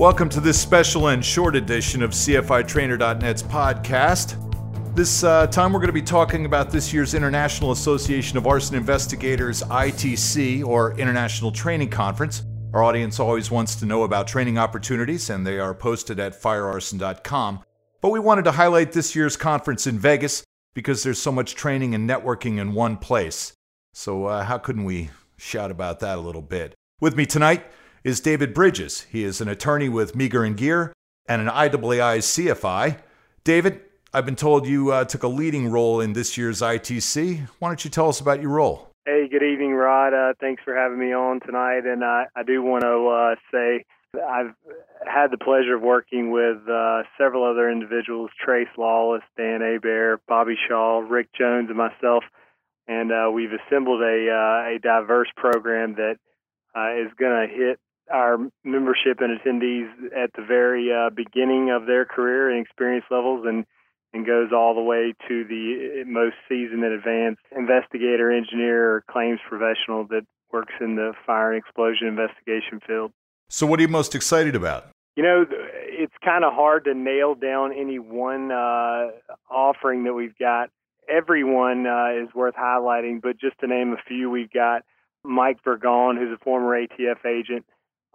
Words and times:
Welcome 0.00 0.30
to 0.30 0.40
this 0.40 0.58
special 0.58 1.08
and 1.08 1.22
short 1.22 1.54
edition 1.54 2.02
of 2.02 2.12
CFITrainer.net's 2.12 3.42
podcast. 3.42 4.34
This 4.96 5.22
uh, 5.22 5.46
time 5.48 5.74
we're 5.74 5.78
going 5.78 5.88
to 5.88 5.92
be 5.92 6.00
talking 6.00 6.46
about 6.46 6.70
this 6.70 6.90
year's 6.90 7.12
International 7.12 7.72
Association 7.72 8.38
of 8.38 8.46
Arson 8.46 8.76
Investigators 8.76 9.62
ITC, 9.62 10.64
or 10.64 10.98
International 10.98 11.52
Training 11.52 11.90
Conference. 11.90 12.44
Our 12.72 12.82
audience 12.82 13.20
always 13.20 13.50
wants 13.50 13.74
to 13.74 13.84
know 13.84 14.04
about 14.04 14.26
training 14.26 14.56
opportunities, 14.56 15.28
and 15.28 15.46
they 15.46 15.58
are 15.58 15.74
posted 15.74 16.18
at 16.18 16.32
firearson.com. 16.32 17.62
But 18.00 18.08
we 18.08 18.20
wanted 18.20 18.46
to 18.46 18.52
highlight 18.52 18.92
this 18.92 19.14
year's 19.14 19.36
conference 19.36 19.86
in 19.86 19.98
Vegas 19.98 20.42
because 20.72 21.02
there's 21.02 21.20
so 21.20 21.30
much 21.30 21.54
training 21.54 21.94
and 21.94 22.08
networking 22.08 22.56
in 22.56 22.72
one 22.72 22.96
place. 22.96 23.52
So, 23.92 24.24
uh, 24.24 24.44
how 24.44 24.56
couldn't 24.56 24.84
we 24.84 25.10
shout 25.36 25.70
about 25.70 26.00
that 26.00 26.16
a 26.16 26.22
little 26.22 26.40
bit? 26.40 26.74
With 27.02 27.18
me 27.18 27.26
tonight, 27.26 27.66
is 28.02 28.20
David 28.20 28.54
Bridges. 28.54 29.06
He 29.10 29.24
is 29.24 29.40
an 29.40 29.48
attorney 29.48 29.88
with 29.88 30.14
Meagher 30.14 30.46
and 30.46 30.56
Geer 30.56 30.92
and 31.26 31.42
an 31.42 31.48
IAAI 31.48 32.18
CFI. 32.18 32.98
David, 33.44 33.82
I've 34.12 34.24
been 34.24 34.36
told 34.36 34.66
you 34.66 34.90
uh, 34.90 35.04
took 35.04 35.22
a 35.22 35.28
leading 35.28 35.70
role 35.70 36.00
in 36.00 36.14
this 36.14 36.38
year's 36.38 36.60
ITC. 36.62 37.48
Why 37.58 37.68
don't 37.68 37.84
you 37.84 37.90
tell 37.90 38.08
us 38.08 38.20
about 38.20 38.40
your 38.40 38.50
role? 38.50 38.90
Hey, 39.04 39.28
good 39.30 39.42
evening, 39.42 39.74
Rod. 39.74 40.14
Uh, 40.14 40.34
thanks 40.40 40.62
for 40.64 40.74
having 40.74 40.98
me 40.98 41.12
on 41.12 41.40
tonight. 41.40 41.84
And 41.84 42.02
uh, 42.02 42.24
I 42.34 42.42
do 42.46 42.62
want 42.62 42.82
to 42.82 43.08
uh, 43.08 43.34
say 43.52 43.84
I've 44.14 44.54
had 45.06 45.30
the 45.30 45.38
pleasure 45.38 45.76
of 45.76 45.82
working 45.82 46.30
with 46.30 46.68
uh, 46.68 47.02
several 47.18 47.44
other 47.44 47.70
individuals 47.70 48.30
Trace 48.42 48.68
Lawless, 48.76 49.22
Dan 49.36 49.60
Hebert, 49.60 50.22
Bobby 50.26 50.56
Shaw, 50.68 51.00
Rick 51.00 51.28
Jones, 51.38 51.68
and 51.68 51.76
myself. 51.76 52.24
And 52.88 53.12
uh, 53.12 53.30
we've 53.32 53.52
assembled 53.52 54.02
a, 54.02 54.74
a 54.74 54.78
diverse 54.82 55.28
program 55.36 55.96
that 55.96 56.16
is 56.98 57.12
going 57.18 57.48
to 57.48 57.54
hit 57.54 57.78
our 58.12 58.38
membership 58.64 59.20
and 59.20 59.38
attendees 59.38 59.88
at 60.16 60.32
the 60.34 60.44
very 60.46 60.90
uh, 60.92 61.10
beginning 61.10 61.70
of 61.70 61.86
their 61.86 62.04
career 62.04 62.50
and 62.50 62.64
experience 62.64 63.04
levels 63.10 63.44
and 63.46 63.64
and 64.12 64.26
goes 64.26 64.50
all 64.52 64.74
the 64.74 64.82
way 64.82 65.14
to 65.28 65.44
the 65.44 66.02
most 66.04 66.34
seasoned 66.48 66.82
and 66.82 66.92
advanced 66.92 67.42
investigator, 67.56 68.32
engineer, 68.32 68.94
or 68.94 69.04
claims 69.08 69.38
professional 69.48 70.04
that 70.08 70.22
works 70.52 70.72
in 70.80 70.96
the 70.96 71.12
fire 71.24 71.52
and 71.52 71.62
explosion 71.62 72.08
investigation 72.08 72.80
field. 72.84 73.12
So, 73.48 73.66
what 73.66 73.78
are 73.78 73.82
you 73.82 73.88
most 73.88 74.14
excited 74.14 74.56
about? 74.56 74.88
You 75.16 75.22
know, 75.22 75.44
it's 75.48 76.14
kind 76.24 76.44
of 76.44 76.52
hard 76.52 76.84
to 76.84 76.94
nail 76.94 77.34
down 77.34 77.72
any 77.72 77.98
one 77.98 78.50
uh, 78.50 79.10
offering 79.50 80.04
that 80.04 80.14
we've 80.14 80.36
got. 80.38 80.70
Everyone 81.08 81.86
uh, 81.86 82.22
is 82.22 82.34
worth 82.34 82.54
highlighting, 82.54 83.20
but 83.20 83.38
just 83.38 83.58
to 83.60 83.66
name 83.66 83.92
a 83.92 84.02
few, 84.08 84.30
we've 84.30 84.50
got 84.50 84.82
Mike 85.24 85.58
Vergon, 85.64 86.16
who's 86.16 86.32
a 86.32 86.42
former 86.42 86.80
ATF 86.80 87.24
agent 87.26 87.64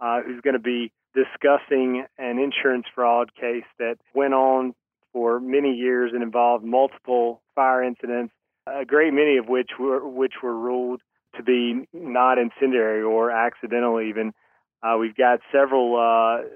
uh, 0.00 0.22
who's 0.22 0.40
going 0.40 0.54
to 0.54 0.60
be 0.60 0.92
discussing 1.14 2.04
an 2.18 2.38
insurance 2.38 2.86
fraud 2.94 3.34
case 3.34 3.64
that 3.78 3.96
went 4.14 4.34
on 4.34 4.74
for 5.12 5.40
many 5.40 5.74
years 5.74 6.12
and 6.12 6.22
involved 6.22 6.64
multiple 6.64 7.40
fire 7.54 7.82
incidents, 7.82 8.32
a 8.66 8.84
great 8.84 9.12
many 9.12 9.38
of 9.38 9.48
which 9.48 9.70
were 9.78 10.06
which 10.06 10.34
were 10.42 10.54
ruled 10.54 11.00
to 11.36 11.42
be 11.42 11.88
not 11.92 12.38
incendiary 12.38 13.02
or 13.02 13.30
accidental. 13.30 14.00
Even 14.00 14.32
uh, 14.82 14.96
we've 14.98 15.16
got 15.16 15.40
several 15.52 15.96
uh, 15.96 16.46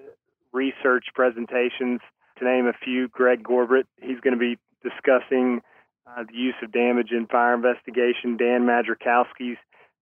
research 0.53 1.07
presentations. 1.15 2.01
To 2.39 2.45
name 2.45 2.67
a 2.67 2.73
few, 2.73 3.09
Greg 3.09 3.43
Gorbett, 3.43 3.87
he's 4.01 4.21
going 4.21 4.33
to 4.33 4.39
be 4.39 4.59
discussing 4.83 5.61
uh, 6.07 6.25
the 6.25 6.37
use 6.37 6.55
of 6.63 6.73
damage 6.73 7.11
in 7.13 7.27
fire 7.27 7.55
investigation. 7.55 8.37
Dan 8.37 8.63
Madrzykowski's 8.65 9.59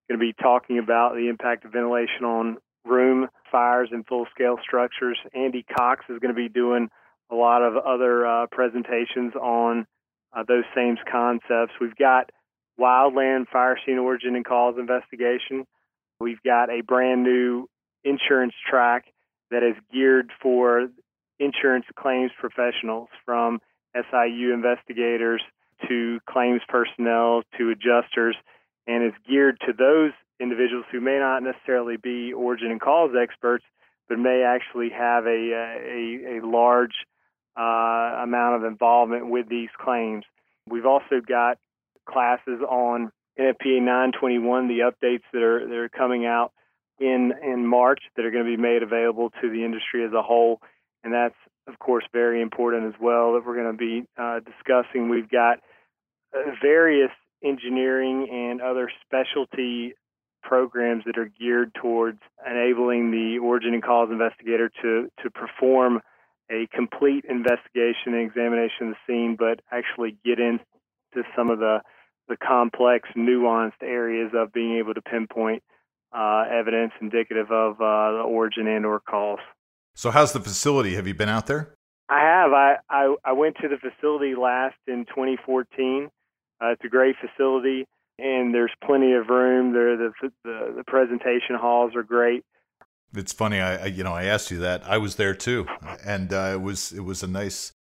going 0.09 0.19
to 0.19 0.19
be 0.19 0.33
talking 0.33 0.78
about 0.78 1.14
the 1.14 1.28
impact 1.28 1.64
of 1.64 1.72
ventilation 1.72 2.25
on 2.25 2.59
room 2.84 3.29
fires 3.51 3.89
and 3.93 4.07
full 4.07 4.27
scale 4.34 4.57
structures. 4.62 5.19
Andy 5.34 5.65
Cox 5.77 6.05
is 6.09 6.19
going 6.19 6.34
to 6.34 6.41
be 6.41 6.49
doing 6.49 6.89
a 7.31 7.34
lot 7.34 7.62
of 7.62 7.77
other 7.77 8.27
uh, 8.27 8.47
presentations 8.50 9.34
on 9.34 9.87
uh, 10.33 10.44
those 10.47 10.65
same 10.75 10.97
concepts. 11.11 11.72
We've 11.81 11.97
got 11.97 12.31
wildland 12.81 13.49
fire 13.49 13.78
scene 13.84 13.99
origin 13.99 14.37
and 14.37 14.44
cause 14.44 14.77
investigation. 14.78 15.66
We've 16.21 16.43
got 16.43 16.71
a 16.71 16.83
brand 16.83 17.22
new 17.22 17.69
insurance 18.05 18.55
track 18.69 19.06
that 19.50 19.62
is 19.62 19.75
geared 19.93 20.31
for 20.43 20.89
insurance 21.39 21.87
claims 21.97 22.31
professionals 22.39 23.09
from 23.25 23.60
SIU 23.95 24.53
investigators 24.53 25.43
to 25.89 26.19
claims 26.28 26.60
personnel 26.69 27.43
to 27.56 27.71
adjusters 27.71 28.37
and 28.87 29.05
is 29.05 29.12
geared 29.28 29.59
to 29.66 29.72
those 29.72 30.12
individuals 30.41 30.84
who 30.93 31.00
may 31.00 31.19
not 31.19 31.43
necessarily 31.43 31.97
be 31.97 32.32
origin 32.32 32.71
and 32.71 32.81
cause 32.81 33.10
experts, 33.21 33.65
but 34.09 34.19
may 34.19 34.43
actually 34.43 34.91
have 34.91 35.26
a 35.26 35.28
a, 35.28 36.38
a 36.38 36.47
large 36.47 36.94
uh, 37.59 38.22
amount 38.22 38.56
of 38.56 38.65
involvement 38.65 39.28
with 39.28 39.48
these 39.48 39.71
claims. 39.78 40.25
We've 40.69 40.87
also 40.87 41.21
got 41.27 41.59
classes 42.09 42.60
on 42.69 43.10
NFPA 43.38 43.82
921, 43.82 44.69
the 44.69 44.81
updates 44.81 45.22
that 45.32 45.43
are 45.43 45.66
that 45.66 45.77
are 45.77 45.88
coming 45.88 46.27
out 46.27 46.53
in 46.98 47.32
in 47.43 47.66
March 47.66 48.00
that 48.16 48.25
are 48.25 48.31
going 48.31 48.44
to 48.44 48.56
be 48.56 48.60
made 48.60 48.82
available 48.82 49.31
to 49.41 49.50
the 49.50 49.65
industry 49.65 50.04
as 50.04 50.12
a 50.12 50.22
whole, 50.22 50.60
and 51.04 51.12
that's 51.12 51.37
of 51.66 51.78
course 51.78 52.04
very 52.12 52.41
important 52.41 52.87
as 52.87 53.00
well 53.00 53.34
that 53.34 53.47
we're 53.47 53.54
going 53.54 53.72
to 53.72 53.78
be 53.78 54.04
uh, 54.16 54.41
discussing. 54.41 55.09
We've 55.09 55.31
got 55.31 55.59
uh, 56.34 56.50
various 56.60 57.12
engineering 57.44 58.28
and 58.31 58.60
other 58.60 58.91
specialty 59.06 59.94
programs 60.43 61.04
that 61.06 61.19
are 61.19 61.31
geared 61.38 61.75
towards 61.75 62.19
enabling 62.47 63.10
the 63.10 63.38
origin 63.38 63.75
and 63.75 63.82
cause 63.82 64.09
investigator 64.10 64.71
to, 64.82 65.10
to 65.22 65.31
perform 65.31 66.00
a 66.50 66.66
complete 66.75 67.25
investigation 67.28 68.15
and 68.15 68.26
examination 68.26 68.88
of 68.88 68.94
the 68.94 68.97
scene, 69.06 69.37
but 69.38 69.60
actually 69.71 70.16
get 70.25 70.38
into 70.38 71.28
some 71.37 71.50
of 71.50 71.59
the, 71.59 71.81
the 72.28 72.37
complex, 72.37 73.09
nuanced 73.16 73.82
areas 73.82 74.32
of 74.34 74.53
being 74.53 74.78
able 74.78 74.94
to 74.94 75.03
pinpoint 75.03 75.62
uh, 76.12 76.44
evidence 76.50 76.93
indicative 77.00 77.50
of 77.50 77.75
uh, 77.75 78.12
the 78.12 78.25
origin 78.27 78.66
and 78.66 78.87
or 78.87 79.00
cause. 79.00 79.38
So, 79.94 80.10
how's 80.10 80.32
the 80.32 80.41
facility? 80.41 80.94
Have 80.94 81.06
you 81.06 81.15
been 81.15 81.28
out 81.28 81.47
there? 81.47 81.75
I 82.09 82.21
have. 82.21 82.53
I, 82.53 82.77
I, 82.88 83.15
I 83.25 83.32
went 83.32 83.56
to 83.60 83.69
the 83.69 83.77
facility 83.77 84.34
last 84.34 84.77
in 84.87 85.04
2014. 85.06 86.09
Uh, 86.60 86.66
it's 86.69 86.84
a 86.84 86.88
great 86.88 87.16
facility 87.21 87.87
and 88.19 88.55
there's 88.55 88.73
plenty 88.84 89.12
of 89.12 89.29
room. 89.29 89.73
There, 89.73 89.97
the, 89.97 90.12
the 90.45 90.75
the 90.79 90.84
presentation 90.87 91.56
halls 91.56 91.95
are 91.95 92.03
great. 92.03 92.45
It's 93.15 93.33
funny, 93.33 93.61
I, 93.61 93.87
you 93.87 94.05
know 94.05 94.12
I 94.12 94.25
asked 94.25 94.51
you 94.51 94.59
that. 94.59 94.83
I 94.84 94.99
was 94.99 95.17
there 95.17 95.34
too, 95.34 95.67
and 96.05 96.33
uh, 96.33 96.51
it 96.55 96.61
was 96.61 96.93
it 96.93 97.01
was 97.01 97.23
a 97.23 97.27
nice 97.27 97.73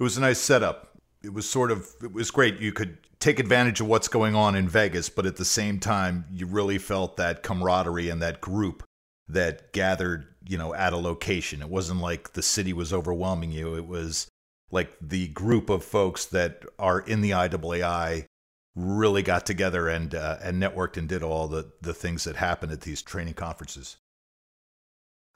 it 0.00 0.02
was 0.02 0.16
a 0.16 0.20
nice 0.20 0.38
setup. 0.38 0.98
It 1.22 1.32
was 1.32 1.48
sort 1.48 1.70
of 1.70 1.88
it 2.02 2.12
was 2.12 2.30
great. 2.30 2.58
You 2.58 2.72
could 2.72 2.98
take 3.20 3.38
advantage 3.38 3.80
of 3.80 3.86
what's 3.86 4.08
going 4.08 4.34
on 4.34 4.56
in 4.56 4.68
Vegas, 4.68 5.08
but 5.08 5.26
at 5.26 5.36
the 5.36 5.44
same 5.44 5.78
time, 5.78 6.24
you 6.32 6.46
really 6.46 6.78
felt 6.78 7.16
that 7.16 7.44
camaraderie 7.44 8.08
and 8.08 8.20
that 8.20 8.40
group 8.40 8.82
that 9.28 9.72
gathered, 9.72 10.26
you 10.44 10.58
know, 10.58 10.74
at 10.74 10.92
a 10.92 10.96
location. 10.96 11.62
It 11.62 11.68
wasn't 11.68 12.00
like 12.00 12.32
the 12.32 12.42
city 12.42 12.72
was 12.72 12.92
overwhelming 12.92 13.52
you. 13.52 13.76
It 13.76 13.86
was 13.86 14.26
like 14.72 14.96
the 15.00 15.28
group 15.28 15.70
of 15.70 15.84
folks 15.84 16.26
that 16.26 16.64
are 16.78 17.00
in 17.00 17.20
the 17.20 17.30
IAAI 17.30 18.24
really 18.74 19.22
got 19.22 19.44
together 19.46 19.88
and 19.88 20.14
uh, 20.14 20.38
and 20.42 20.62
networked 20.62 20.96
and 20.96 21.08
did 21.08 21.22
all 21.22 21.48
the 21.48 21.70
the 21.80 21.94
things 21.94 22.24
that 22.24 22.36
happen 22.36 22.70
at 22.70 22.82
these 22.82 23.02
training 23.02 23.34
conferences. 23.34 23.96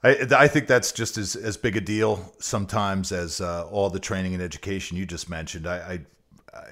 I 0.03 0.27
I 0.31 0.49
think 0.49 0.67
that's 0.67 0.93
just 0.93 1.19
as 1.19 1.37
as 1.37 1.57
big 1.57 1.77
a 1.77 1.81
deal 1.81 2.33
sometimes 2.39 3.13
as 3.13 3.41
uh, 3.41 3.67
all 3.67 3.91
the 3.91 4.01
training 4.01 4.35
and 4.35 4.43
education 4.43 4.97
you 4.97 5.07
just 5.07 5.29
mentioned. 5.29 5.67
I, 5.67 5.77
I 5.77 6.01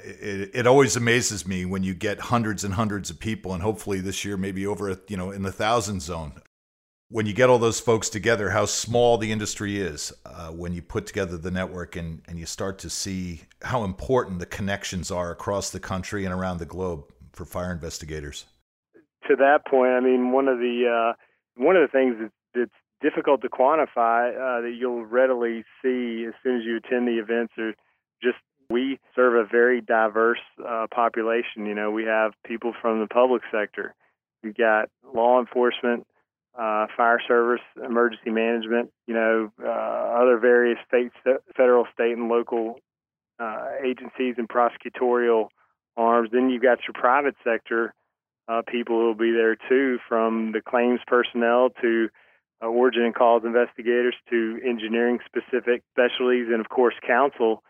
it, 0.02 0.50
it 0.54 0.66
always 0.66 0.96
amazes 0.96 1.46
me 1.46 1.64
when 1.64 1.82
you 1.82 1.94
get 1.94 2.18
hundreds 2.18 2.64
and 2.64 2.74
hundreds 2.74 3.10
of 3.10 3.18
people, 3.18 3.52
and 3.52 3.62
hopefully 3.62 4.00
this 4.00 4.24
year 4.24 4.36
maybe 4.36 4.66
over 4.66 4.98
you 5.08 5.16
know 5.16 5.30
in 5.30 5.42
the 5.42 5.52
thousand 5.52 6.00
zone 6.00 6.32
when 7.08 7.26
you 7.26 7.32
get 7.32 7.50
all 7.50 7.58
those 7.58 7.80
folks 7.80 8.08
together, 8.08 8.50
how 8.50 8.64
small 8.64 9.18
the 9.18 9.30
industry 9.30 9.78
is 9.78 10.12
uh, 10.24 10.48
when 10.48 10.72
you 10.72 10.82
put 10.82 11.06
together 11.06 11.36
the 11.36 11.50
network 11.50 11.96
and, 11.96 12.22
and 12.26 12.38
you 12.38 12.46
start 12.46 12.78
to 12.78 12.90
see 12.90 13.42
how 13.62 13.84
important 13.84 14.38
the 14.38 14.46
connections 14.46 15.10
are 15.10 15.30
across 15.30 15.70
the 15.70 15.80
country 15.80 16.24
and 16.24 16.34
around 16.34 16.58
the 16.58 16.66
globe 16.66 17.04
for 17.32 17.44
fire 17.44 17.72
investigators. 17.72 18.46
To 19.28 19.36
that 19.36 19.66
point, 19.68 19.92
I 19.92 20.00
mean, 20.00 20.32
one 20.32 20.48
of 20.48 20.58
the 20.58 21.12
uh, 21.12 21.12
one 21.56 21.76
of 21.76 21.82
the 21.82 21.88
things 21.88 22.16
that's, 22.20 22.32
that's 22.54 22.70
difficult 23.00 23.42
to 23.42 23.48
quantify 23.48 24.30
uh, 24.30 24.60
that 24.62 24.74
you'll 24.78 25.04
readily 25.04 25.64
see 25.82 26.26
as 26.26 26.34
soon 26.42 26.56
as 26.56 26.64
you 26.64 26.76
attend 26.76 27.08
the 27.08 27.18
events 27.18 27.52
are 27.58 27.74
just 28.22 28.36
we 28.70 28.98
serve 29.14 29.34
a 29.34 29.48
very 29.48 29.80
diverse 29.80 30.40
uh, 30.66 30.86
population. 30.92 31.66
You 31.66 31.74
know, 31.74 31.90
we 31.90 32.04
have 32.04 32.32
people 32.46 32.72
from 32.80 33.00
the 33.00 33.06
public 33.06 33.42
sector, 33.52 33.94
we've 34.42 34.56
got 34.56 34.88
law 35.14 35.40
enforcement 35.40 36.06
uh, 36.58 36.86
fire 36.96 37.20
service, 37.26 37.60
emergency 37.84 38.30
management, 38.30 38.90
you 39.06 39.14
know, 39.14 39.50
uh, 39.62 39.66
other 39.66 40.38
various 40.38 40.78
state, 40.86 41.10
federal, 41.56 41.86
state, 41.92 42.16
and 42.16 42.28
local 42.28 42.78
uh, 43.40 43.70
agencies 43.84 44.36
and 44.38 44.48
prosecutorial 44.48 45.48
arms. 45.96 46.30
Then 46.32 46.50
you've 46.50 46.62
got 46.62 46.78
your 46.86 46.94
private 46.94 47.34
sector 47.42 47.94
uh, 48.48 48.62
people 48.66 48.98
who 48.98 49.06
will 49.06 49.14
be 49.14 49.32
there 49.32 49.56
too, 49.68 49.98
from 50.08 50.52
the 50.52 50.60
claims 50.60 51.00
personnel 51.06 51.70
to 51.80 52.08
uh, 52.62 52.66
origin 52.66 53.02
and 53.02 53.14
cause 53.14 53.42
investigators 53.44 54.14
to 54.30 54.60
engineering 54.64 55.18
specific 55.24 55.82
specialties, 55.92 56.46
and 56.50 56.60
of 56.60 56.68
course, 56.68 56.94
counsel 57.06 57.62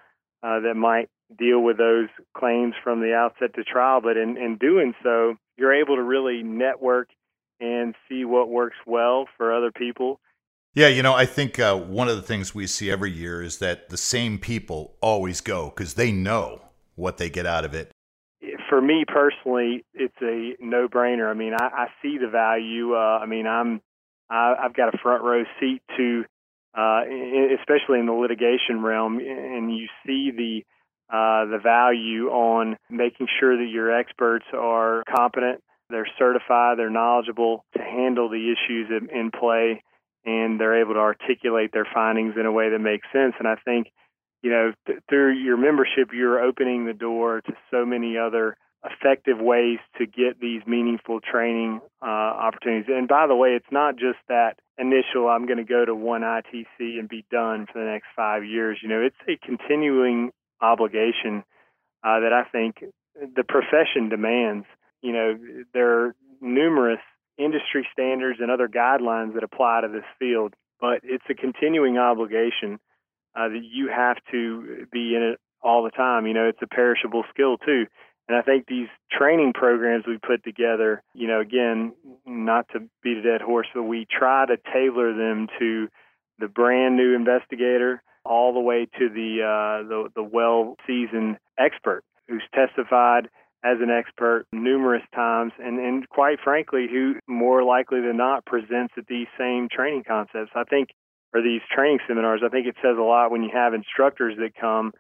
uh, 0.42 0.60
that 0.60 0.74
might 0.74 1.08
deal 1.38 1.60
with 1.60 1.78
those 1.78 2.08
claims 2.36 2.74
from 2.82 3.00
the 3.00 3.14
outset 3.14 3.54
to 3.54 3.64
trial. 3.64 4.00
But 4.00 4.16
in, 4.16 4.36
in 4.36 4.58
doing 4.58 4.94
so, 5.02 5.36
you're 5.56 5.74
able 5.74 5.96
to 5.96 6.02
really 6.02 6.42
network 6.42 7.08
and 7.60 7.94
see 8.08 8.24
what 8.24 8.48
works 8.48 8.76
well 8.86 9.26
for 9.36 9.54
other 9.54 9.72
people. 9.72 10.20
Yeah, 10.74 10.88
you 10.88 11.02
know, 11.02 11.14
I 11.14 11.24
think 11.24 11.60
uh, 11.60 11.76
one 11.76 12.08
of 12.08 12.16
the 12.16 12.22
things 12.22 12.54
we 12.54 12.66
see 12.66 12.90
every 12.90 13.12
year 13.12 13.40
is 13.40 13.58
that 13.58 13.90
the 13.90 13.96
same 13.96 14.38
people 14.38 14.96
always 15.00 15.40
go 15.40 15.70
because 15.70 15.94
they 15.94 16.10
know 16.10 16.62
what 16.96 17.18
they 17.18 17.30
get 17.30 17.46
out 17.46 17.64
of 17.64 17.74
it. 17.74 17.92
For 18.68 18.80
me 18.80 19.04
personally, 19.06 19.84
it's 19.94 20.16
a 20.20 20.56
no-brainer. 20.60 21.30
I 21.30 21.34
mean, 21.34 21.54
I, 21.54 21.66
I 21.66 21.86
see 22.02 22.18
the 22.18 22.28
value. 22.28 22.94
Uh, 22.94 23.18
I 23.22 23.26
mean, 23.26 23.46
I'm 23.46 23.80
I, 24.28 24.54
I've 24.64 24.74
got 24.74 24.92
a 24.92 24.98
front 24.98 25.22
row 25.22 25.44
seat 25.60 25.82
to, 25.96 26.24
uh, 26.76 27.02
especially 27.60 28.00
in 28.00 28.06
the 28.06 28.12
litigation 28.12 28.82
realm, 28.82 29.18
and 29.18 29.76
you 29.76 29.86
see 30.04 30.32
the 30.36 30.64
uh, 31.08 31.44
the 31.44 31.58
value 31.62 32.28
on 32.30 32.76
making 32.90 33.28
sure 33.38 33.56
that 33.56 33.70
your 33.70 33.92
experts 33.96 34.46
are 34.52 35.04
competent, 35.14 35.62
they're 35.90 36.08
certified, 36.18 36.78
they're 36.78 36.90
knowledgeable 36.90 37.64
to 37.76 37.82
handle 37.82 38.28
the 38.28 38.52
issues 38.52 38.90
in, 38.90 39.30
play, 39.30 39.82
and 40.24 40.58
they're 40.58 40.80
able 40.80 40.94
to 40.94 41.00
articulate 41.00 41.70
their 41.72 41.86
findings 41.92 42.34
in 42.38 42.46
a 42.46 42.52
way 42.52 42.70
that 42.70 42.78
makes 42.78 43.06
sense. 43.12 43.34
And 43.38 43.46
I 43.46 43.56
think, 43.56 43.88
you 44.42 44.50
know, 44.50 44.72
th- 44.86 45.00
through 45.08 45.34
your 45.34 45.56
membership, 45.56 46.10
you're 46.12 46.40
opening 46.40 46.86
the 46.86 46.94
door 46.94 47.42
to 47.42 47.52
so 47.70 47.84
many 47.84 48.16
other 48.16 48.56
effective 48.84 49.38
ways 49.38 49.78
to 49.98 50.06
get 50.06 50.40
these 50.40 50.62
meaningful 50.66 51.20
training 51.20 51.80
uh, 52.02 52.06
opportunities. 52.06 52.86
And 52.88 53.08
by 53.08 53.26
the 53.26 53.34
way, 53.34 53.50
it's 53.50 53.70
not 53.70 53.96
just 53.96 54.18
that 54.28 54.58
initial, 54.78 55.28
I'm 55.28 55.46
going 55.46 55.58
to 55.58 55.64
go 55.64 55.84
to 55.84 55.94
one 55.94 56.22
ITC 56.22 56.98
and 56.98 57.08
be 57.08 57.24
done 57.30 57.66
for 57.72 57.78
the 57.78 57.90
next 57.90 58.06
five 58.14 58.44
years. 58.44 58.78
You 58.82 58.88
know, 58.88 59.00
it's 59.00 59.16
a 59.28 59.38
continuing 59.44 60.32
obligation 60.60 61.44
uh, 62.02 62.20
that 62.20 62.32
I 62.32 62.44
think 62.50 62.84
the 63.14 63.44
profession 63.44 64.08
demands. 64.08 64.66
You 65.04 65.12
know, 65.12 65.38
there 65.74 66.00
are 66.00 66.14
numerous 66.40 67.00
industry 67.36 67.86
standards 67.92 68.38
and 68.40 68.50
other 68.50 68.68
guidelines 68.68 69.34
that 69.34 69.44
apply 69.44 69.82
to 69.82 69.88
this 69.88 70.04
field, 70.18 70.54
but 70.80 71.00
it's 71.04 71.24
a 71.28 71.34
continuing 71.34 71.98
obligation 71.98 72.80
uh, 73.36 73.48
that 73.48 73.60
you 73.62 73.90
have 73.94 74.16
to 74.30 74.86
be 74.90 75.14
in 75.14 75.22
it 75.22 75.40
all 75.62 75.82
the 75.84 75.90
time. 75.90 76.26
You 76.26 76.32
know, 76.32 76.48
it's 76.48 76.62
a 76.62 76.66
perishable 76.66 77.24
skill 77.30 77.58
too. 77.58 77.84
And 78.28 78.38
I 78.38 78.40
think 78.40 78.64
these 78.66 78.88
training 79.12 79.52
programs 79.52 80.04
we 80.06 80.16
put 80.16 80.42
together, 80.42 81.02
you 81.12 81.28
know, 81.28 81.40
again, 81.40 81.92
not 82.24 82.66
to 82.72 82.80
beat 83.02 83.18
a 83.18 83.22
dead 83.22 83.42
horse, 83.42 83.66
but 83.74 83.82
we 83.82 84.06
try 84.10 84.46
to 84.46 84.56
tailor 84.72 85.12
them 85.12 85.48
to 85.58 85.88
the 86.38 86.48
brand 86.48 86.96
new 86.96 87.14
investigator 87.14 88.02
all 88.24 88.54
the 88.54 88.60
way 88.60 88.86
to 88.98 89.08
the 89.10 89.42
uh, 89.42 89.86
the, 89.86 90.08
the 90.14 90.22
well 90.22 90.76
seasoned 90.86 91.36
expert 91.58 92.02
who's 92.26 92.42
testified 92.54 93.28
as 93.64 93.78
an 93.80 93.90
expert 93.90 94.44
numerous 94.52 95.02
times 95.14 95.52
and, 95.58 95.78
and 95.78 96.08
quite 96.08 96.38
frankly 96.44 96.86
who 96.90 97.14
more 97.26 97.64
likely 97.64 98.00
than 98.00 98.16
not 98.16 98.44
presents 98.44 98.92
at 98.98 99.06
these 99.06 99.26
same 99.38 99.68
training 99.70 100.04
concepts. 100.06 100.52
I 100.54 100.64
think 100.64 100.90
or 101.34 101.42
these 101.42 101.62
training 101.74 101.98
seminars, 102.06 102.42
I 102.44 102.48
think 102.48 102.66
it 102.66 102.76
says 102.80 102.96
a 102.96 103.02
lot 103.02 103.30
when 103.30 103.42
you 103.42 103.50
have 103.52 103.74
instructors 103.74 104.36
that 104.38 104.54
come 104.54 104.92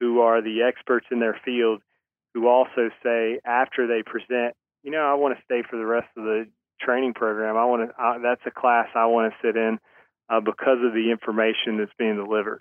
who 0.00 0.20
are 0.20 0.42
the 0.42 0.62
experts 0.62 1.06
in 1.10 1.20
their 1.20 1.40
field 1.44 1.80
who 2.34 2.46
also 2.46 2.90
say 3.02 3.40
after 3.46 3.86
they 3.86 4.02
present, 4.02 4.54
you 4.82 4.90
know, 4.90 5.00
I 5.00 5.14
want 5.14 5.36
to 5.36 5.44
stay 5.44 5.62
for 5.68 5.76
the 5.76 5.86
rest 5.86 6.08
of 6.16 6.24
the 6.24 6.46
training 6.80 7.14
program. 7.14 7.56
I 7.56 7.64
want 7.64 7.88
to. 7.88 8.02
Uh, 8.02 8.18
that's 8.22 8.42
a 8.46 8.50
class 8.50 8.86
I 8.94 9.06
want 9.06 9.32
to 9.32 9.46
sit 9.46 9.56
in 9.56 9.78
uh, 10.28 10.40
because 10.40 10.78
of 10.84 10.92
the 10.92 11.10
information 11.10 11.78
that's 11.78 11.92
being 11.98 12.16
delivered. 12.16 12.60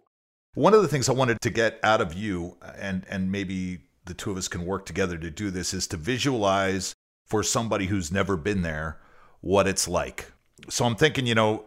One 0.53 0.73
of 0.73 0.81
the 0.81 0.87
things 0.87 1.09
I 1.09 1.13
wanted 1.13 1.41
to 1.41 1.49
get 1.49 1.79
out 1.83 2.01
of 2.01 2.13
you, 2.13 2.57
and 2.77 3.05
and 3.09 3.31
maybe 3.31 3.79
the 4.07 4.13
two 4.13 4.31
of 4.31 4.37
us 4.37 4.47
can 4.47 4.65
work 4.65 4.85
together 4.85 5.17
to 5.17 5.29
do 5.29 5.51
this, 5.51 5.73
is 5.73 5.87
to 5.87 5.97
visualize 5.97 6.93
for 7.25 7.43
somebody 7.43 7.85
who's 7.85 8.11
never 8.11 8.35
been 8.35 8.61
there 8.61 8.99
what 9.41 9.67
it's 9.67 9.87
like. 9.87 10.31
So 10.69 10.85
I'm 10.85 10.95
thinking, 10.95 11.27
you 11.27 11.35
know, 11.35 11.65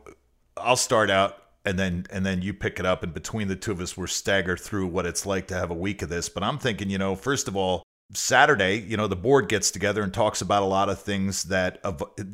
I'll 0.56 0.76
start 0.76 1.10
out 1.10 1.36
and 1.64 1.78
then 1.78 2.06
and 2.10 2.24
then 2.24 2.42
you 2.42 2.54
pick 2.54 2.80
it 2.80 2.86
up 2.86 3.02
and 3.02 3.12
between 3.12 3.48
the 3.48 3.56
two 3.56 3.72
of 3.72 3.80
us 3.80 3.96
we're 3.96 4.06
stagger 4.06 4.56
through 4.56 4.86
what 4.86 5.04
it's 5.04 5.26
like 5.26 5.46
to 5.48 5.54
have 5.54 5.70
a 5.70 5.74
week 5.74 6.00
of 6.00 6.08
this 6.08 6.26
but 6.26 6.42
i'm 6.42 6.56
thinking 6.56 6.88
you 6.88 6.96
know 6.96 7.14
first 7.14 7.48
of 7.48 7.54
all 7.54 7.82
Saturday, 8.12 8.78
you 8.78 8.96
know, 8.96 9.06
the 9.06 9.16
board 9.16 9.48
gets 9.48 9.70
together 9.70 10.02
and 10.02 10.12
talks 10.12 10.40
about 10.40 10.62
a 10.62 10.66
lot 10.66 10.88
of 10.88 11.00
things 11.00 11.44
that, 11.44 11.80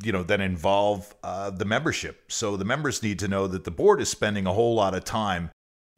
you 0.02 0.12
know, 0.12 0.22
that 0.22 0.40
involve 0.40 1.14
uh, 1.22 1.50
the 1.50 1.64
membership. 1.64 2.32
So 2.32 2.56
the 2.56 2.64
members 2.64 3.02
need 3.02 3.18
to 3.20 3.28
know 3.28 3.46
that 3.46 3.64
the 3.64 3.70
board 3.70 4.00
is 4.00 4.08
spending 4.08 4.46
a 4.46 4.52
whole 4.52 4.74
lot 4.74 4.94
of 4.94 5.04
time 5.04 5.50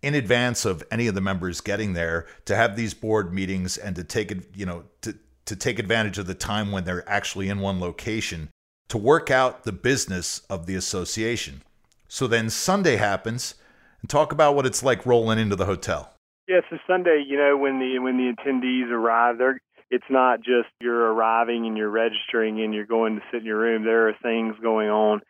in 0.03 0.15
advance 0.15 0.65
of 0.65 0.83
any 0.91 1.07
of 1.07 1.15
the 1.15 1.21
members 1.21 1.61
getting 1.61 1.93
there 1.93 2.27
to 2.45 2.55
have 2.55 2.77
these 2.77 2.95
board 2.95 3.33
meetings 3.33 3.77
and 3.77 3.97
to 3.97 4.05
take 4.05 4.31
it, 4.31 4.45
you 4.55 4.65
know, 4.65 4.85
to, 5.03 5.15
to 5.47 5.57
take 5.57 5.79
advantage 5.79 6.19
of 6.19 6.27
the 6.27 6.35
time 6.35 6.71
when 6.71 6.85
they're 6.85 7.09
actually 7.09 7.49
in 7.49 7.59
one 7.61 7.81
location 7.81 8.49
to 8.89 8.99
work 8.99 9.31
out 9.31 9.65
the 9.65 9.73
business 9.73 10.41
of 10.49 10.67
the 10.67 10.75
association. 10.75 11.63
So 12.09 12.27
then 12.27 12.49
Sunday 12.49 12.97
happens 12.97 13.55
and 14.01 14.09
talk 14.09 14.33
about 14.33 14.55
what 14.55 14.67
it's 14.67 14.83
like 14.83 15.05
rolling 15.05 15.39
into 15.39 15.57
the 15.57 15.67
hotel. 15.67 16.13
Yeah, 16.49 16.61
so 16.71 16.79
Sunday, 16.87 17.23
you 17.27 17.37
know, 17.37 17.57
when 17.57 17.79
the 17.79 17.99
when 17.99 18.17
the 18.17 18.33
attendees 18.33 18.91
arrive, 18.91 19.37
they're 19.37 19.61
it's 19.91 20.05
not 20.11 20.39
just 20.39 20.69
you're 20.81 21.13
arriving 21.13 21.67
and 21.67 21.77
you're 21.77 21.91
registering 21.91 22.61
and 22.63 22.75
you're 22.75 22.87
going 22.87 23.17
to 23.17 23.23
sit 23.31 23.41
in 23.41 23.47
your 23.47 23.59
room. 23.59 23.85
There 23.85 24.09
are 24.09 24.15
things 24.23 24.55
going 24.63 24.89
on, 24.89 25.21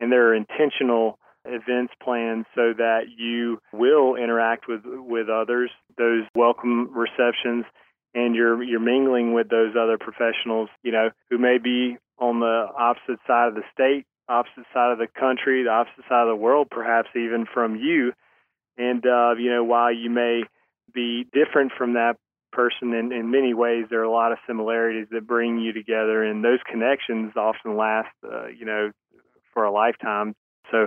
and 0.00 0.12
there 0.12 0.28
are 0.28 0.34
intentional 0.34 1.18
events 1.48 1.92
planned 2.02 2.46
so 2.54 2.72
that 2.76 3.06
you 3.16 3.60
will 3.72 4.16
interact 4.16 4.68
with 4.68 4.82
with 4.84 5.28
others. 5.28 5.70
Those 5.96 6.24
welcome 6.34 6.90
receptions, 6.96 7.64
and 8.14 8.34
you're 8.34 8.62
you're 8.62 8.80
mingling 8.80 9.32
with 9.32 9.48
those 9.48 9.74
other 9.76 9.98
professionals, 9.98 10.68
you 10.82 10.92
know, 10.92 11.10
who 11.30 11.38
may 11.38 11.58
be 11.58 11.96
on 12.18 12.40
the 12.40 12.66
opposite 12.76 13.20
side 13.26 13.48
of 13.48 13.54
the 13.54 13.64
state, 13.72 14.04
opposite 14.28 14.66
side 14.72 14.92
of 14.92 14.98
the 14.98 15.08
country, 15.08 15.62
the 15.62 15.70
opposite 15.70 16.04
side 16.08 16.22
of 16.22 16.28
the 16.28 16.36
world, 16.36 16.68
perhaps 16.70 17.08
even 17.14 17.46
from 17.52 17.76
you. 17.76 18.12
And 18.76 19.04
uh, 19.04 19.34
you 19.38 19.50
know, 19.50 19.64
while 19.64 19.92
you 19.92 20.10
may 20.10 20.42
be 20.92 21.26
different 21.32 21.72
from 21.76 21.94
that 21.94 22.16
person 22.52 22.94
in, 22.94 23.12
in 23.12 23.30
many 23.30 23.52
ways 23.52 23.84
there 23.90 24.00
are 24.00 24.04
a 24.04 24.10
lot 24.10 24.32
of 24.32 24.38
similarities 24.46 25.06
that 25.10 25.26
bring 25.26 25.58
you 25.58 25.72
together 25.72 26.24
and 26.24 26.42
those 26.42 26.60
connections 26.70 27.32
often 27.36 27.76
last 27.76 28.08
uh, 28.24 28.46
you 28.46 28.64
know 28.64 28.90
for 29.52 29.64
a 29.64 29.70
lifetime 29.70 30.34
so 30.70 30.86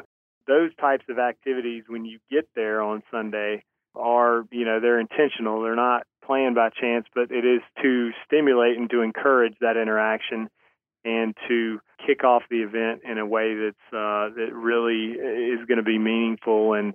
those 0.52 0.76
types 0.76 1.06
of 1.08 1.18
activities 1.18 1.84
when 1.88 2.04
you 2.04 2.20
get 2.30 2.48
there 2.56 2.82
on 2.82 3.02
sunday 3.10 3.64
are 3.96 4.46
you 4.52 4.66
know 4.66 4.80
they're 4.80 5.00
intentional. 5.00 5.62
They're 5.62 5.76
not 5.76 6.04
planned 6.26 6.56
by 6.56 6.70
chance 6.70 7.06
but 7.14 7.32
it 7.32 7.46
is 7.46 7.62
to 7.82 8.12
stimulate 8.26 8.78
and 8.78 8.90
to 8.90 9.02
encourage 9.02 9.56
that 9.62 9.78
interaction 9.78 10.50
and 11.04 11.36
to 11.48 11.80
kick 12.06 12.24
off 12.24 12.44
the 12.50 12.62
event 12.62 13.02
in 13.04 13.18
a 13.18 13.26
way 13.26 13.56
that's 13.56 13.94
uh, 13.94 14.30
that 14.36 14.50
really 14.54 15.14
is 15.14 15.66
going 15.68 15.78
to 15.78 15.84
be 15.84 15.98
meaningful 15.98 16.74
and 16.74 16.94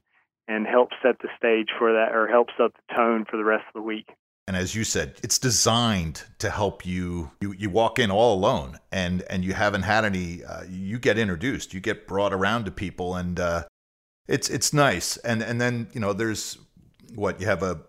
and 0.49 0.67
help 0.67 0.91
set 1.03 1.19
the 1.19 1.29
stage 1.37 1.69
for 1.77 1.95
that 1.95 2.15
or 2.15 2.29
help 2.29 2.49
set 2.57 2.71
the 2.73 2.95
tone 2.95 3.25
for 3.29 3.37
the 3.37 3.45
rest 3.45 3.65
of 3.69 3.75
the 3.75 3.83
week 3.83 4.09
and 4.47 4.57
as 4.57 4.75
you 4.75 4.85
said 4.85 5.15
it's 5.23 5.39
designed 5.39 6.23
to 6.39 6.51
help 6.51 6.87
you 6.87 7.31
you, 7.41 7.53
you 7.53 7.71
walk 7.71 7.99
in 7.99 8.11
all 8.11 8.35
alone 8.35 8.79
and 8.93 9.23
and 9.29 9.45
you 9.45 9.53
haven't 9.53 9.83
had 9.83 10.05
any 10.05 10.45
uh, 10.45 10.63
you 10.69 10.99
get 10.99 11.19
introduced 11.19 11.75
you 11.75 11.81
get 11.81 12.07
brought 12.07 12.33
around 12.33 12.65
to 12.65 12.71
people 12.71 13.15
and 13.17 13.41
uh, 13.41 13.65
it's 14.29 14.49
it's 14.49 14.73
nice. 14.73 15.17
And 15.19 15.43
and 15.43 15.61
then 15.61 15.89
you 15.93 16.01
know 16.01 16.13
there's 16.13 16.59
what 17.15 17.41
you 17.41 17.47
have 17.47 17.63
a 17.63 17.81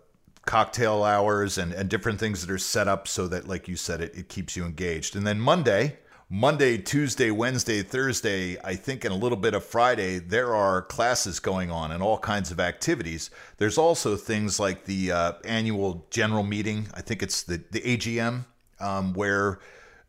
cocktail 0.46 1.04
hours 1.04 1.58
and 1.58 1.72
and 1.72 1.88
different 1.88 2.18
things 2.18 2.44
that 2.44 2.52
are 2.52 2.58
set 2.58 2.88
up 2.88 3.06
so 3.06 3.28
that 3.28 3.48
like 3.48 3.68
you 3.68 3.76
said 3.76 4.00
it, 4.00 4.14
it 4.14 4.28
keeps 4.28 4.56
you 4.56 4.64
engaged. 4.64 5.16
And 5.16 5.26
then 5.26 5.40
monday 5.40 5.98
Monday, 6.30 6.76
Tuesday, 6.76 7.30
Wednesday, 7.30 7.82
Thursday, 7.82 8.58
I 8.62 8.74
think, 8.74 9.02
and 9.06 9.14
a 9.14 9.16
little 9.16 9.38
bit 9.38 9.54
of 9.54 9.64
Friday, 9.64 10.18
there 10.18 10.54
are 10.54 10.82
classes 10.82 11.40
going 11.40 11.70
on 11.70 11.90
and 11.90 12.02
all 12.02 12.18
kinds 12.18 12.50
of 12.50 12.60
activities. 12.60 13.30
There's 13.56 13.78
also 13.78 14.14
things 14.14 14.60
like 14.60 14.84
the 14.84 15.10
uh, 15.10 15.32
annual 15.44 16.06
general 16.10 16.42
meeting. 16.42 16.88
I 16.92 17.00
think 17.00 17.22
it's 17.22 17.44
the, 17.44 17.62
the 17.70 17.80
AGM, 17.80 18.44
um, 18.78 19.14
where 19.14 19.60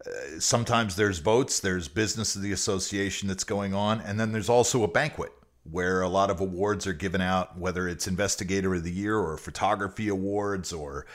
uh, 0.05 0.39
sometimes 0.39 0.97
there's 0.97 1.19
votes, 1.19 1.61
there's 1.61 1.87
business 1.87 2.35
of 2.35 2.41
the 2.41 2.51
association 2.51 3.29
that's 3.29 3.45
going 3.45 3.73
on, 3.73 4.01
and 4.01 4.19
then 4.19 4.33
there's 4.33 4.49
also 4.49 4.83
a 4.83 4.89
banquet 4.89 5.31
where 5.71 6.01
a 6.01 6.09
lot 6.09 6.29
of 6.29 6.41
awards 6.41 6.85
are 6.85 6.91
given 6.91 7.21
out, 7.21 7.57
whether 7.57 7.87
it's 7.87 8.07
Investigator 8.07 8.75
of 8.75 8.83
the 8.83 8.91
Year 8.91 9.17
or 9.17 9.37
Photography 9.37 10.09
Awards 10.09 10.73
or 10.73 11.05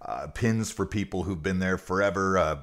uh, 0.00 0.28
pins 0.28 0.70
for 0.70 0.86
people 0.86 1.24
who've 1.24 1.42
been 1.42 1.58
there 1.58 1.76
forever. 1.76 2.38
Uh, 2.38 2.60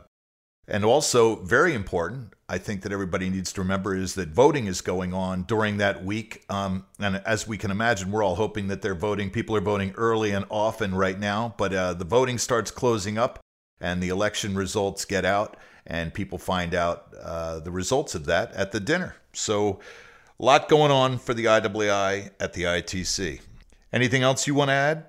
and 0.68 0.86
also, 0.86 1.38
very 1.38 1.74
important, 1.74 2.34
I 2.48 2.58
think 2.58 2.82
that 2.84 2.92
everybody 2.92 3.30
needs 3.30 3.52
to 3.54 3.62
remember 3.62 3.96
is 3.96 4.16
that 4.16 4.30
voting 4.30 4.68
is 4.68 4.82
going 4.82 5.14
on 5.14 5.44
during 5.44 5.78
that 5.78 6.04
week. 6.04 6.44
Um, 6.50 6.86
and 7.00 7.18
as 7.26 7.48
we 7.48 7.58
can 7.58 7.72
imagine, 7.72 8.12
we're 8.12 8.24
all 8.24 8.36
hoping 8.36 8.68
that 8.68 8.82
they're 8.82 8.96
voting. 8.96 9.30
People 9.30 9.56
are 9.56 9.62
voting 9.62 9.94
early 9.98 10.32
and 10.32 10.46
often 10.50 10.94
right 10.94 11.20
now, 11.20 11.56
but 11.58 11.74
uh, 11.74 11.94
the 11.94 12.06
voting 12.06 12.38
starts 12.38 12.72
closing 12.72 13.18
up 13.18 13.40
and 13.82 14.02
the 14.02 14.10
election 14.10 14.56
results 14.56 15.06
get 15.06 15.26
out, 15.26 15.58
and 15.88 16.14
people 16.14 16.38
find 16.38 16.76
out 16.76 17.14
uh, 17.20 17.60
the 17.60 17.72
results 17.72 18.14
of 18.14 18.26
that 18.26 18.54
at 18.54 18.72
the 18.72 18.80
dinner. 18.80 19.16
So, 19.34 19.80
A 20.40 20.46
lot 20.46 20.70
going 20.70 20.92
on 20.92 21.18
for 21.18 21.34
the 21.34 21.46
IAAI 21.46 22.30
at 22.40 22.54
the 22.54 22.64
ITC. 22.64 23.42
Anything 23.92 24.24
else 24.24 24.48
you 24.48 24.56
want 24.56 24.70
to 24.70 24.74
add? 24.74 25.06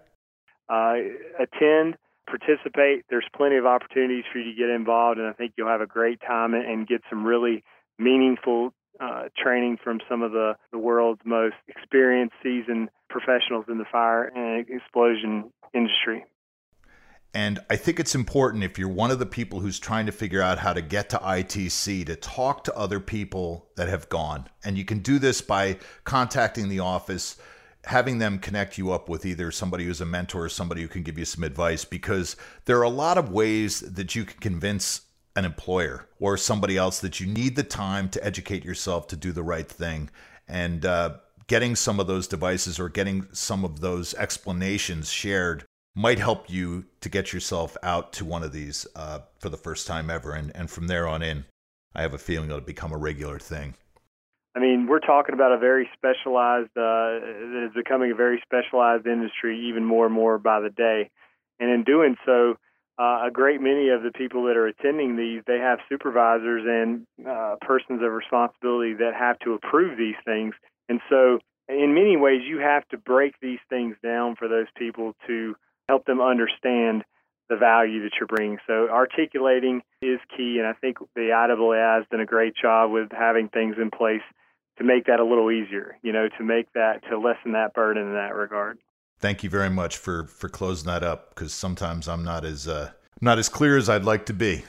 Uh, 0.69 0.95
attend, 1.39 1.97
participate. 2.33 3.05
There's 3.11 3.27
plenty 3.37 3.57
of 3.57 3.67
opportunities 3.67 4.25
for 4.33 4.39
you 4.39 4.53
to 4.53 4.57
get 4.57 4.71
involved, 4.71 5.19
and 5.19 5.29
I 5.29 5.33
think 5.33 5.53
you'll 5.57 5.69
have 5.69 5.81
a 5.81 5.87
great 5.87 6.21
time 6.21 6.55
and 6.55 6.87
get 6.87 7.03
some 7.11 7.25
really 7.25 7.63
meaningful 7.99 8.73
uh, 9.01 9.25
training 9.37 9.79
from 9.83 10.01
some 10.09 10.23
of 10.23 10.33
the, 10.33 10.55
the 10.71 10.79
world's 10.79 11.21
most 11.25 11.57
experienced, 11.69 12.35
seasoned 12.43 12.89
professionals 13.09 13.67
in 13.69 13.79
the 13.79 13.85
fire 13.91 14.25
and 14.25 14.67
explosion 14.69 15.53
industry. 15.75 16.25
And 17.35 17.61
I 17.71 17.77
think 17.77 17.99
it's 17.99 18.15
important 18.15 18.63
if 18.63 18.79
you're 18.79 18.89
one 18.89 19.11
of 19.11 19.19
the 19.19 19.27
people 19.27 19.61
who's 19.61 19.79
trying 19.79 20.05
to 20.07 20.13
figure 20.13 20.43
out 20.43 20.59
how 20.59 20.75
to 20.75 20.83
get 20.83 21.09
to 21.11 21.19
ITC 21.19 22.07
to 22.07 22.17
talk 22.17 22.65
to 22.65 22.77
other 22.77 23.01
people 23.01 23.69
that 23.77 23.89
have 23.89 24.11
gone. 24.11 24.49
And 24.63 24.77
you 24.77 24.85
can 24.85 24.99
do 24.99 25.19
this 25.19 25.41
by 25.41 25.79
contacting 26.05 26.69
the 26.69 26.81
office, 26.81 27.37
having 27.85 28.19
them 28.19 28.39
connect 28.39 28.79
you 28.79 28.93
up 28.93 29.09
with 29.09 29.27
either 29.27 29.51
somebody 29.51 29.85
who's 29.85 30.01
a 30.01 30.07
mentor 30.07 30.45
or 30.45 30.49
somebody 30.49 30.83
who 30.83 30.89
can 30.89 31.03
give 31.03 31.19
you 31.19 31.25
some 31.25 31.43
advice 31.43 31.85
because 31.85 32.37
there 32.65 32.79
are 32.79 32.85
a 32.85 32.89
lot 32.89 33.19
of 33.19 33.31
ways 33.31 33.81
that 33.81 34.15
you 34.15 34.25
can 34.25 34.39
convince 34.41 35.03
an 35.35 35.45
employer 35.45 36.09
or 36.21 36.37
somebody 36.37 36.77
else 36.77 37.01
that 37.01 37.19
you 37.19 37.27
need 37.27 37.57
the 37.57 37.63
time 37.63 38.09
to 38.11 38.25
educate 38.25 38.65
yourself 38.65 39.07
to 39.09 39.17
do 39.17 39.33
the 39.33 39.43
right 39.43 39.69
thing. 39.69 40.11
And 40.47 40.85
uh, 40.85 41.17
getting 41.47 41.75
some 41.75 41.99
of 41.99 42.07
those 42.07 42.29
devices 42.29 42.79
or 42.79 42.89
getting 42.89 43.27
some 43.33 43.65
of 43.65 43.81
those 43.81 44.15
explanations 44.15 45.11
shared 45.11 45.65
might 45.95 46.19
help 46.19 46.49
you 46.49 46.85
to 47.01 47.09
get 47.09 47.33
yourself 47.33 47.77
out 47.83 48.13
to 48.15 48.25
one 48.25 48.43
of 48.43 48.53
these 48.53 48.87
uh, 48.97 49.21
for 49.39 49.49
the 49.49 49.57
first 49.57 49.87
time 49.87 50.09
ever. 50.09 50.33
And, 50.33 50.53
and 50.55 50.71
from 50.71 50.87
there 50.87 51.07
on 51.07 51.23
in, 51.23 51.45
I 51.95 52.03
have 52.03 52.15
a 52.15 52.19
feeling 52.19 52.49
it'll 52.49 52.63
become 52.63 52.93
a 52.93 52.99
regular 52.99 53.39
thing. 53.39 53.75
I 54.55 54.61
mean, 54.61 54.87
we're 54.87 55.01
talking 55.01 55.35
about 55.35 55.53
a 55.53 55.59
very 55.59 55.89
specialized, 55.95 56.77
uh, 56.77 57.19
it 57.23 57.69
is 57.69 57.75
becoming 57.75 58.13
a 58.13 58.15
very 58.15 58.43
specialized 58.45 59.07
industry 59.07 59.69
even 59.69 59.85
more 59.85 60.07
and 60.07 60.15
more 60.15 60.39
by 60.39 60.61
the 60.61 60.69
day. 60.71 61.11
And 61.59 61.71
in 61.71 61.85
doing 61.85 62.17
so, 62.27 62.57
uh, 62.99 63.27
a 63.27 63.31
great 63.33 63.61
many 63.63 63.89
of 63.89 64.03
the 64.03 64.11
people 64.13 64.45
that 64.45 64.57
are 64.57 64.67
attending 64.67 65.17
these, 65.17 65.43
they 65.47 65.59
have 65.59 65.79
supervisors 65.89 66.65
and 66.67 67.07
uh, 67.27 67.57
persons 67.63 68.03
of 68.03 68.13
responsibility 68.13 68.95
that 68.95 69.15
have 69.19 69.39
to 69.41 69.55
approve 69.55 69.97
these 69.97 70.17
things. 70.25 70.55
And 70.89 71.01
so, 71.09 71.39
in 71.69 71.95
many 71.95 72.17
ways, 72.19 72.43
you 72.47 72.59
have 72.59 72.87
to 72.89 72.99
break 72.99 73.35
these 73.41 73.61
things 73.71 73.97
down 74.03 74.37
for 74.37 74.49
those 74.49 74.67
people 74.77 75.15
to 75.27 75.55
help 75.89 76.05
them 76.05 76.21
understand 76.21 77.05
the 77.49 77.57
value 77.57 78.03
that 78.03 78.13
you're 78.19 78.27
bringing. 78.27 78.59
So 78.67 78.89
articulating 78.89 79.83
is 80.01 80.19
key, 80.37 80.59
and 80.59 80.67
I 80.67 80.73
think 80.75 80.99
the 81.15 81.31
IAAI 81.33 81.99
has 81.99 82.07
done 82.11 82.21
a 82.21 82.27
great 82.27 82.55
job 82.61 82.91
with 82.91 83.09
having 83.13 83.49
things 83.49 83.77
in 83.81 83.91
place 83.91 84.23
to 84.79 84.85
make 84.85 85.07
that 85.07 85.21
a 85.21 85.25
little 85.25 85.51
easier. 85.51 85.97
You 86.03 86.13
know, 86.13 86.29
to 86.39 86.45
make 86.45 86.73
that 86.75 87.03
to 87.11 87.19
lessen 87.19 87.53
that 87.53 87.75
burden 87.75 88.07
in 88.07 88.15
that 88.15 88.35
regard. 88.35 88.79
Thank 89.21 89.43
you 89.45 89.51
very 89.51 89.71
much 89.71 89.97
for 89.99 90.27
for 90.27 90.49
closing 90.49 90.87
that 90.87 91.03
up 91.03 91.35
because 91.35 91.53
sometimes 91.53 92.09
I'm 92.09 92.25
not 92.25 92.45
as 92.45 92.67
uh, 92.67 92.93
not 93.21 93.39
as 93.39 93.49
clear 93.49 93.77
as 93.77 93.89
I'd 93.89 94.05
like 94.05 94.27
to 94.27 94.33
be. 94.33 94.65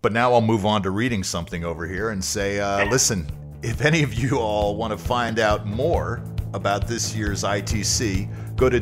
But 0.00 0.12
now 0.12 0.32
I'll 0.32 0.40
move 0.40 0.64
on 0.64 0.84
to 0.84 0.90
reading 0.90 1.24
something 1.24 1.64
over 1.64 1.84
here 1.86 2.10
and 2.10 2.22
say, 2.22 2.60
uh, 2.60 2.84
listen, 2.90 3.28
if 3.62 3.80
any 3.84 4.02
of 4.04 4.14
you 4.14 4.38
all 4.38 4.76
want 4.76 4.92
to 4.92 4.98
find 4.98 5.40
out 5.40 5.66
more 5.66 6.22
about 6.54 6.86
this 6.86 7.14
year's 7.14 7.42
ITC, 7.42 8.56
go 8.56 8.68
to 8.68 8.78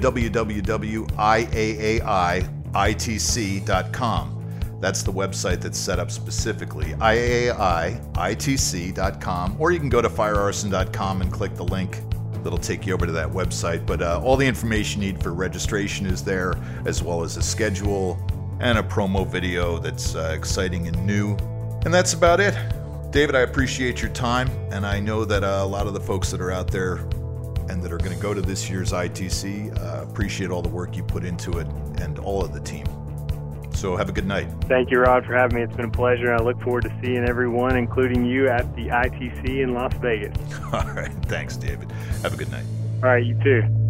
www.iaaitc.com. 2.76 4.32
That's 4.78 5.02
the 5.02 5.12
website 5.12 5.60
that's 5.62 5.78
set 5.78 5.98
up 5.98 6.10
specifically, 6.10 6.92
iaaitc.com, 6.94 7.96
or 9.58 9.72
you 9.72 9.80
can 9.80 9.88
go 9.88 10.02
to 10.02 10.08
firearson.com 10.10 11.22
and 11.22 11.32
click 11.32 11.54
the 11.54 11.64
link 11.64 12.02
that'll 12.44 12.58
take 12.58 12.86
you 12.86 12.92
over 12.92 13.06
to 13.06 13.12
that 13.12 13.28
website. 13.28 13.86
But 13.86 14.02
uh, 14.02 14.20
all 14.22 14.36
the 14.36 14.46
information 14.46 15.00
you 15.02 15.12
need 15.12 15.22
for 15.22 15.32
registration 15.32 16.04
is 16.06 16.22
there, 16.22 16.54
as 16.84 17.02
well 17.02 17.22
as 17.22 17.38
a 17.38 17.42
schedule 17.42 18.20
and 18.60 18.78
a 18.78 18.82
promo 18.82 19.26
video 19.26 19.78
that's 19.78 20.14
uh, 20.14 20.34
exciting 20.36 20.86
and 20.88 21.06
new. 21.06 21.36
And 21.84 21.92
that's 21.94 22.12
about 22.12 22.38
it. 22.40 22.54
David, 23.10 23.34
I 23.34 23.40
appreciate 23.40 24.02
your 24.02 24.10
time, 24.10 24.48
and 24.70 24.84
I 24.84 25.00
know 25.00 25.24
that 25.24 25.42
uh, 25.42 25.62
a 25.62 25.66
lot 25.66 25.86
of 25.86 25.94
the 25.94 26.00
folks 26.00 26.30
that 26.32 26.40
are 26.42 26.52
out 26.52 26.70
there 26.70 26.98
and 27.68 27.82
that 27.82 27.92
are 27.92 27.98
going 27.98 28.14
to 28.14 28.22
go 28.22 28.34
to 28.34 28.40
this 28.40 28.68
year's 28.70 28.92
ITC. 28.92 29.76
Uh, 29.78 30.02
appreciate 30.02 30.50
all 30.50 30.62
the 30.62 30.68
work 30.68 30.96
you 30.96 31.02
put 31.02 31.24
into 31.24 31.58
it 31.58 31.66
and 32.00 32.18
all 32.18 32.44
of 32.44 32.52
the 32.52 32.60
team. 32.60 32.86
So 33.74 33.94
have 33.94 34.08
a 34.08 34.12
good 34.12 34.26
night. 34.26 34.48
Thank 34.62 34.90
you, 34.90 34.98
Rod, 35.00 35.26
for 35.26 35.34
having 35.34 35.56
me. 35.56 35.62
It's 35.62 35.76
been 35.76 35.86
a 35.86 35.90
pleasure. 35.90 36.32
I 36.32 36.38
look 36.38 36.60
forward 36.62 36.84
to 36.84 36.98
seeing 37.02 37.28
everyone, 37.28 37.76
including 37.76 38.24
you, 38.24 38.48
at 38.48 38.74
the 38.74 38.88
ITC 38.88 39.62
in 39.62 39.74
Las 39.74 39.92
Vegas. 40.00 40.34
All 40.72 40.86
right. 40.94 41.12
Thanks, 41.26 41.56
David. 41.56 41.90
Have 42.22 42.32
a 42.32 42.36
good 42.36 42.50
night. 42.50 42.64
All 43.02 43.10
right. 43.10 43.24
You 43.24 43.38
too. 43.44 43.85